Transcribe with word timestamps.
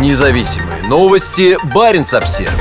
Независимые 0.00 0.82
новости. 0.82 1.56
Барин 1.72 2.04
обсерва 2.12 2.52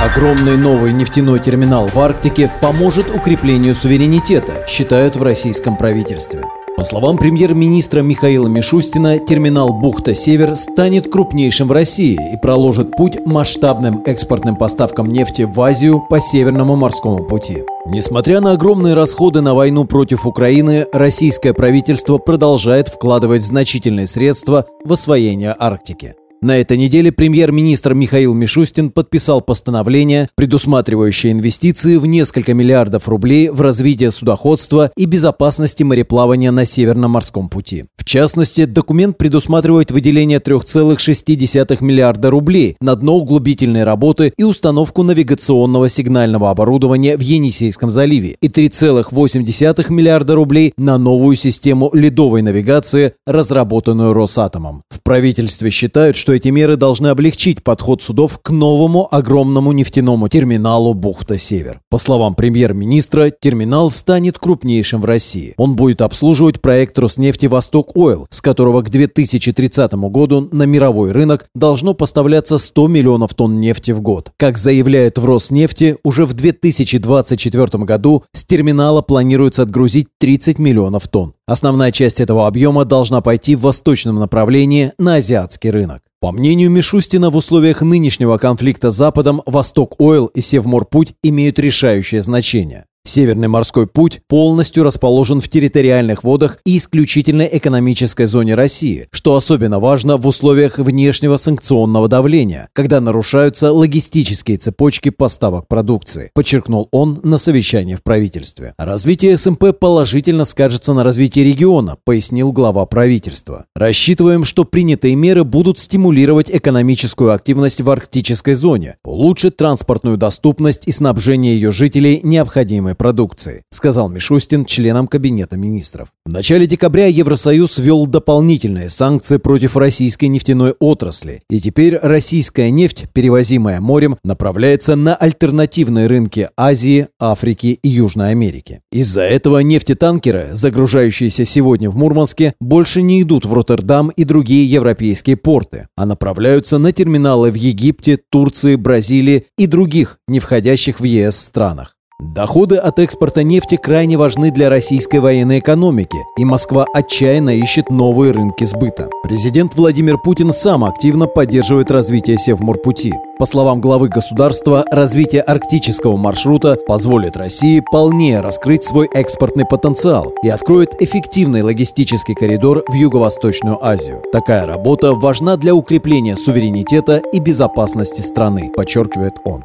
Огромный 0.00 0.56
новый 0.56 0.92
нефтяной 0.92 1.38
терминал 1.38 1.86
в 1.86 1.96
Арктике 2.00 2.50
поможет 2.60 3.14
укреплению 3.14 3.76
суверенитета, 3.76 4.66
считают 4.66 5.14
в 5.14 5.22
российском 5.22 5.76
правительстве. 5.76 6.42
По 6.80 6.84
словам 6.84 7.18
премьер-министра 7.18 8.00
Михаила 8.00 8.48
Мишустина, 8.48 9.18
терминал 9.18 9.68
«Бухта-Север» 9.68 10.56
станет 10.56 11.12
крупнейшим 11.12 11.68
в 11.68 11.72
России 11.72 12.18
и 12.32 12.38
проложит 12.38 12.92
путь 12.92 13.18
масштабным 13.26 14.02
экспортным 14.06 14.56
поставкам 14.56 15.08
нефти 15.08 15.42
в 15.42 15.60
Азию 15.60 16.00
по 16.08 16.20
Северному 16.20 16.76
морскому 16.76 17.24
пути. 17.24 17.64
Несмотря 17.84 18.40
на 18.40 18.52
огромные 18.52 18.94
расходы 18.94 19.42
на 19.42 19.52
войну 19.52 19.84
против 19.84 20.24
Украины, 20.24 20.86
российское 20.94 21.52
правительство 21.52 22.16
продолжает 22.16 22.88
вкладывать 22.88 23.42
значительные 23.42 24.06
средства 24.06 24.64
в 24.82 24.94
освоение 24.94 25.54
Арктики. 25.58 26.14
На 26.42 26.56
этой 26.56 26.78
неделе 26.78 27.12
премьер-министр 27.12 27.92
Михаил 27.92 28.32
Мишустин 28.32 28.90
подписал 28.90 29.42
постановление, 29.42 30.30
предусматривающее 30.36 31.32
инвестиции 31.32 31.98
в 31.98 32.06
несколько 32.06 32.54
миллиардов 32.54 33.10
рублей 33.10 33.50
в 33.50 33.60
развитие 33.60 34.10
судоходства 34.10 34.90
и 34.96 35.04
безопасности 35.04 35.82
мореплавания 35.82 36.50
на 36.50 36.64
Северном 36.64 37.10
морском 37.10 37.50
пути. 37.50 37.84
В 37.94 38.06
частности, 38.06 38.64
документ 38.64 39.18
предусматривает 39.18 39.90
выделение 39.90 40.38
3,6 40.38 41.84
миллиарда 41.84 42.30
рублей 42.30 42.76
на 42.80 42.96
дноуглубительные 42.96 43.84
работы 43.84 44.32
и 44.38 44.42
установку 44.42 45.02
навигационного 45.02 45.90
сигнального 45.90 46.48
оборудования 46.48 47.18
в 47.18 47.20
Енисейском 47.20 47.90
заливе 47.90 48.38
и 48.40 48.48
3,8 48.48 49.92
миллиарда 49.92 50.36
рублей 50.36 50.72
на 50.78 50.96
новую 50.96 51.36
систему 51.36 51.90
ледовой 51.92 52.40
навигации, 52.40 53.12
разработанную 53.26 54.14
Росатомом. 54.14 54.84
В 54.88 55.02
правительстве 55.02 55.68
считают, 55.68 56.16
что 56.16 56.29
что 56.30 56.36
эти 56.36 56.46
меры 56.46 56.76
должны 56.76 57.08
облегчить 57.08 57.64
подход 57.64 58.02
судов 58.02 58.38
к 58.40 58.50
новому 58.50 59.12
огромному 59.12 59.72
нефтяному 59.72 60.28
терминалу 60.28 60.94
«Бухта-Север». 60.94 61.80
По 61.90 61.98
словам 61.98 62.36
премьер-министра, 62.36 63.30
терминал 63.30 63.90
станет 63.90 64.38
крупнейшим 64.38 65.00
в 65.00 65.06
России. 65.06 65.54
Он 65.56 65.74
будет 65.74 66.02
обслуживать 66.02 66.60
проект 66.60 66.96
Роснефти 67.00 67.46
«Восток 67.46 67.96
Ойл», 67.96 68.28
с 68.30 68.40
которого 68.40 68.82
к 68.82 68.90
2030 68.90 69.92
году 69.94 70.48
на 70.52 70.62
мировой 70.66 71.10
рынок 71.10 71.48
должно 71.56 71.94
поставляться 71.94 72.58
100 72.58 72.86
миллионов 72.86 73.34
тонн 73.34 73.58
нефти 73.58 73.90
в 73.90 74.00
год. 74.00 74.30
Как 74.36 74.56
заявляют 74.56 75.18
в 75.18 75.24
Роснефти, 75.24 75.96
уже 76.04 76.26
в 76.26 76.34
2024 76.34 77.82
году 77.82 78.22
с 78.32 78.44
терминала 78.44 79.02
планируется 79.02 79.62
отгрузить 79.62 80.06
30 80.20 80.60
миллионов 80.60 81.08
тонн. 81.08 81.32
Основная 81.50 81.90
часть 81.90 82.20
этого 82.20 82.46
объема 82.46 82.84
должна 82.84 83.22
пойти 83.22 83.56
в 83.56 83.62
восточном 83.62 84.20
направлении 84.20 84.92
на 84.98 85.16
азиатский 85.16 85.70
рынок. 85.70 86.00
По 86.20 86.30
мнению 86.30 86.70
Мишустина, 86.70 87.28
в 87.28 87.34
условиях 87.34 87.82
нынешнего 87.82 88.38
конфликта 88.38 88.92
с 88.92 88.94
Западом 88.94 89.42
Восток 89.46 89.96
Ойл 89.98 90.26
и 90.26 90.40
Севморпуть 90.42 91.14
имеют 91.24 91.58
решающее 91.58 92.22
значение. 92.22 92.84
Северный 93.02 93.48
морской 93.48 93.86
путь 93.86 94.20
полностью 94.28 94.84
расположен 94.84 95.40
в 95.40 95.48
территориальных 95.48 96.22
водах 96.22 96.58
и 96.66 96.76
исключительной 96.76 97.48
экономической 97.50 98.26
зоне 98.26 98.54
России, 98.54 99.08
что 99.10 99.36
особенно 99.36 99.80
важно 99.80 100.18
в 100.18 100.26
условиях 100.26 100.78
внешнего 100.78 101.38
санкционного 101.38 102.08
давления, 102.08 102.68
когда 102.74 103.00
нарушаются 103.00 103.72
логистические 103.72 104.58
цепочки 104.58 105.08
поставок 105.08 105.66
продукции, 105.66 106.30
подчеркнул 106.34 106.88
он 106.92 107.20
на 107.24 107.38
совещании 107.38 107.94
в 107.94 108.02
правительстве. 108.02 108.74
Развитие 108.78 109.36
СМП 109.38 109.78
положительно 109.80 110.44
скажется 110.44 110.92
на 110.92 111.02
развитии 111.02 111.40
региона, 111.40 111.96
пояснил 112.04 112.52
глава 112.52 112.84
правительства. 112.84 113.64
Рассчитываем, 113.74 114.44
что 114.44 114.64
принятые 114.64 115.16
меры 115.16 115.44
будут 115.44 115.78
стимулировать 115.78 116.50
экономическую 116.50 117.32
активность 117.32 117.80
в 117.80 117.88
арктической 117.88 118.54
зоне, 118.54 118.98
улучшить 119.04 119.56
транспортную 119.56 120.18
доступность 120.18 120.86
и 120.86 120.92
снабжение 120.92 121.54
ее 121.54 121.72
жителей 121.72 122.20
необходимой 122.22 122.89
необходимой 122.90 122.94
продукции, 122.94 123.62
сказал 123.70 124.08
Мишустин 124.08 124.64
членам 124.64 125.06
Кабинета 125.06 125.56
министров. 125.56 126.08
В 126.24 126.32
начале 126.32 126.66
декабря 126.66 127.06
Евросоюз 127.06 127.78
ввел 127.78 128.06
дополнительные 128.06 128.88
санкции 128.88 129.38
против 129.38 129.76
российской 129.76 130.26
нефтяной 130.26 130.74
отрасли, 130.78 131.42
и 131.50 131.60
теперь 131.60 131.98
российская 132.02 132.70
нефть, 132.70 133.06
перевозимая 133.12 133.80
морем, 133.80 134.16
направляется 134.24 134.96
на 134.96 135.14
альтернативные 135.14 136.06
рынки 136.06 136.48
Азии, 136.56 137.08
Африки 137.18 137.78
и 137.82 137.88
Южной 137.88 138.30
Америки. 138.30 138.80
Из-за 138.92 139.22
этого 139.22 139.60
нефтетанкеры, 139.60 140.50
загружающиеся 140.52 141.44
сегодня 141.44 141.90
в 141.90 141.96
Мурманске, 141.96 142.54
больше 142.60 143.02
не 143.02 143.22
идут 143.22 143.44
в 143.44 143.54
Роттердам 143.54 144.10
и 144.10 144.24
другие 144.24 144.70
европейские 144.70 145.36
порты, 145.36 145.88
а 145.96 146.06
направляются 146.06 146.78
на 146.78 146.92
терминалы 146.92 147.50
в 147.50 147.54
Египте, 147.54 148.18
Турции, 148.30 148.76
Бразилии 148.76 149.44
и 149.58 149.66
других, 149.66 150.18
не 150.28 150.40
входящих 150.40 151.00
в 151.00 151.04
ЕС 151.04 151.38
странах. 151.38 151.96
Доходы 152.20 152.76
от 152.76 152.98
экспорта 152.98 153.42
нефти 153.42 153.78
крайне 153.82 154.18
важны 154.18 154.50
для 154.50 154.68
российской 154.68 155.20
военной 155.20 155.58
экономики, 155.58 156.18
и 156.36 156.44
Москва 156.44 156.84
отчаянно 156.92 157.56
ищет 157.56 157.88
новые 157.88 158.32
рынки 158.32 158.64
сбыта. 158.64 159.08
Президент 159.22 159.74
Владимир 159.74 160.18
Путин 160.18 160.52
сам 160.52 160.84
активно 160.84 161.26
поддерживает 161.26 161.90
развитие 161.90 162.36
Севморпути. 162.36 163.14
По 163.38 163.46
словам 163.46 163.80
главы 163.80 164.08
государства, 164.08 164.84
развитие 164.90 165.40
арктического 165.40 166.18
маршрута 166.18 166.76
позволит 166.86 167.38
России 167.38 167.82
полнее 167.90 168.42
раскрыть 168.42 168.84
свой 168.84 169.08
экспортный 169.14 169.64
потенциал 169.64 170.30
и 170.42 170.50
откроет 170.50 171.00
эффективный 171.00 171.62
логистический 171.62 172.34
коридор 172.34 172.84
в 172.86 172.92
Юго-Восточную 172.92 173.82
Азию. 173.82 174.22
Такая 174.30 174.66
работа 174.66 175.14
важна 175.14 175.56
для 175.56 175.74
укрепления 175.74 176.36
суверенитета 176.36 177.22
и 177.32 177.40
безопасности 177.40 178.20
страны, 178.20 178.70
подчеркивает 178.76 179.36
он. 179.44 179.64